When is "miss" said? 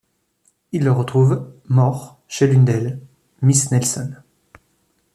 3.43-3.69